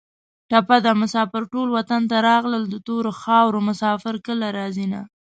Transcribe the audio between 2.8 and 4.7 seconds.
تورو خارو مسافر کله